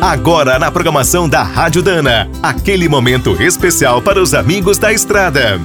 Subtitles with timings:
[0.00, 5.60] Agora na programação da Rádio Dana, aquele momento especial para os amigos da estrada.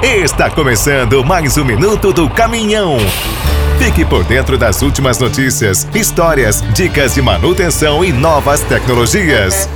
[0.00, 2.98] Está começando mais um minuto do caminhão.
[3.80, 9.68] Fique por dentro das últimas notícias, histórias, dicas de manutenção e novas tecnologias.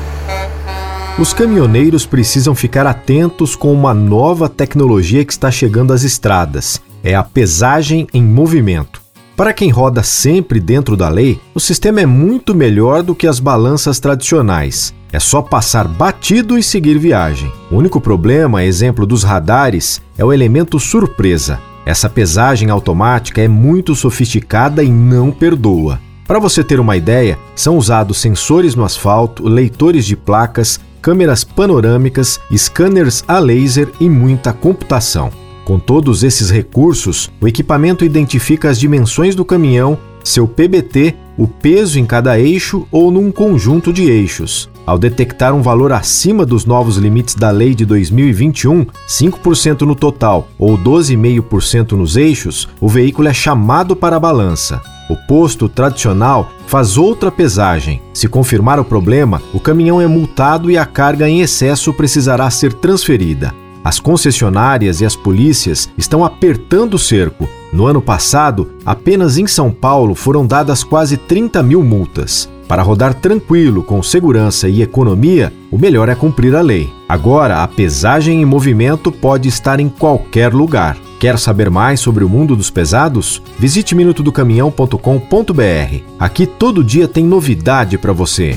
[1.18, 6.80] Os caminhoneiros precisam ficar atentos com uma nova tecnologia que está chegando às estradas.
[7.02, 8.99] É a pesagem em movimento.
[9.40, 13.40] Para quem roda sempre dentro da lei, o sistema é muito melhor do que as
[13.40, 14.92] balanças tradicionais.
[15.10, 17.50] É só passar batido e seguir viagem.
[17.70, 21.58] O único problema, exemplo dos radares, é o elemento surpresa.
[21.86, 25.98] Essa pesagem automática é muito sofisticada e não perdoa.
[26.26, 32.38] Para você ter uma ideia, são usados sensores no asfalto, leitores de placas, câmeras panorâmicas,
[32.54, 35.39] scanners a laser e muita computação.
[35.70, 41.96] Com todos esses recursos, o equipamento identifica as dimensões do caminhão, seu PBT, o peso
[42.00, 44.68] em cada eixo ou num conjunto de eixos.
[44.84, 50.48] Ao detectar um valor acima dos novos limites da lei de 2021, 5% no total
[50.58, 54.82] ou 12,5% nos eixos, o veículo é chamado para a balança.
[55.08, 58.02] O posto tradicional faz outra pesagem.
[58.12, 62.72] Se confirmar o problema, o caminhão é multado e a carga em excesso precisará ser
[62.72, 63.54] transferida.
[63.90, 67.48] As concessionárias e as polícias estão apertando o cerco.
[67.72, 72.48] No ano passado, apenas em São Paulo foram dadas quase 30 mil multas.
[72.68, 76.88] Para rodar tranquilo, com segurança e economia, o melhor é cumprir a lei.
[77.08, 80.96] Agora, a pesagem em movimento pode estar em qualquer lugar.
[81.18, 83.42] Quer saber mais sobre o mundo dos pesados?
[83.58, 85.96] Visite minutodocaminhão.com.br.
[86.16, 88.56] Aqui todo dia tem novidade para você.